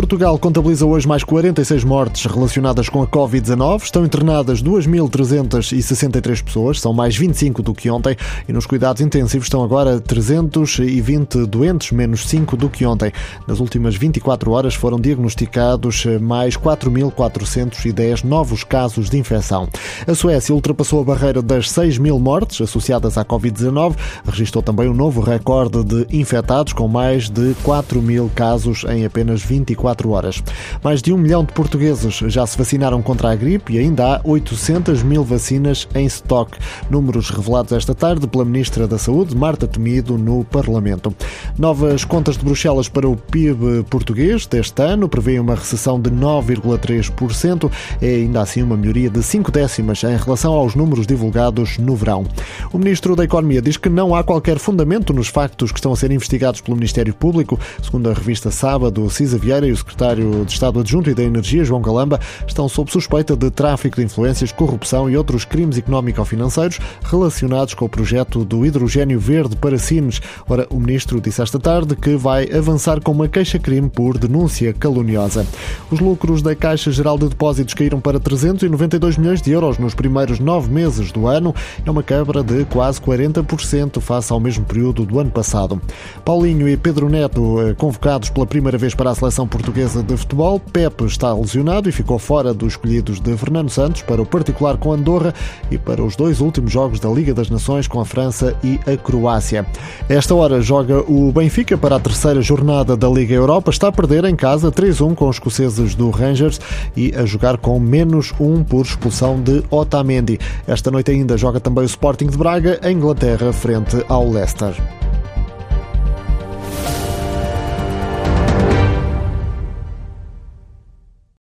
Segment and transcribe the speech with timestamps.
[0.00, 3.82] Portugal contabiliza hoje mais 46 mortes relacionadas com a Covid-19.
[3.82, 8.16] Estão internadas 2.363 pessoas, são mais 25 do que ontem,
[8.48, 13.12] e nos cuidados intensivos estão agora 320 doentes, menos 5 do que ontem.
[13.46, 19.68] Nas últimas 24 horas foram diagnosticados mais 4.410 novos casos de infecção.
[20.06, 24.94] A Suécia ultrapassou a barreira das 6 mil mortes associadas à Covid-19, registrou também um
[24.94, 30.42] novo recorde de infectados, com mais de 4 mil casos em apenas 24 horas.
[30.82, 34.20] Mais de um milhão de portugueses já se vacinaram contra a gripe e ainda há
[34.24, 36.58] 800 mil vacinas em estoque.
[36.88, 41.14] Números revelados esta tarde pela Ministra da Saúde, Marta Temido, no Parlamento.
[41.58, 47.70] Novas contas de Bruxelas para o PIB português deste ano prevêem uma recessão de 9,3%.
[48.00, 52.24] É ainda assim uma melhoria de 5 décimas em relação aos números divulgados no verão.
[52.72, 55.96] O Ministro da Economia diz que não há qualquer fundamento nos factos que estão a
[55.96, 57.58] ser investigados pelo Ministério Público.
[57.82, 61.64] Segundo a revista Sábado, Cisa Vieira e o secretário de Estado Adjunto e da Energia,
[61.64, 67.74] João Galamba, estão sob suspeita de tráfico de influências, corrupção e outros crimes económico-financeiros relacionados
[67.74, 70.20] com o projeto do hidrogênio verde para Sines.
[70.48, 75.46] Ora, o ministro disse esta tarde que vai avançar com uma queixa-crime por denúncia caluniosa.
[75.90, 80.38] Os lucros da Caixa Geral de Depósitos caíram para 392 milhões de euros nos primeiros
[80.38, 81.54] nove meses do ano.
[81.84, 85.80] É uma quebra de quase 40% face ao mesmo período do ano passado.
[86.24, 90.58] Paulinho e Pedro Neto, eh, convocados pela primeira vez para a seleção portuguesa de futebol.
[90.58, 94.92] Pepe está lesionado e ficou fora dos escolhidos de Fernando Santos para o particular com
[94.92, 95.32] Andorra
[95.70, 98.96] e para os dois últimos jogos da Liga das Nações com a França e a
[98.96, 99.64] Croácia.
[100.08, 103.70] Esta hora joga o Benfica para a terceira jornada da Liga Europa.
[103.70, 106.60] Está a perder em casa 3-1 com os escoceses do Rangers
[106.96, 110.38] e a jogar com menos 1 por expulsão de Otamendi.
[110.66, 114.74] Esta noite ainda joga também o Sporting de Braga, em Inglaterra, frente ao Leicester.